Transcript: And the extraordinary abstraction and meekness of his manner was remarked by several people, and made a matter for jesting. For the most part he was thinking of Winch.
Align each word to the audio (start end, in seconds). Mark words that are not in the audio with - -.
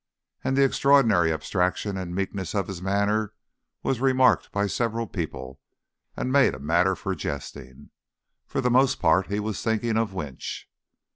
And 0.43 0.57
the 0.57 0.63
extraordinary 0.63 1.31
abstraction 1.31 1.95
and 1.95 2.15
meekness 2.15 2.55
of 2.55 2.67
his 2.67 2.81
manner 2.81 3.35
was 3.83 3.99
remarked 4.01 4.51
by 4.51 4.65
several 4.65 5.05
people, 5.05 5.59
and 6.17 6.31
made 6.31 6.55
a 6.55 6.59
matter 6.59 6.95
for 6.95 7.13
jesting. 7.13 7.91
For 8.47 8.61
the 8.61 8.71
most 8.71 8.99
part 8.99 9.27
he 9.27 9.39
was 9.39 9.61
thinking 9.61 9.97
of 9.97 10.11
Winch. 10.11 10.67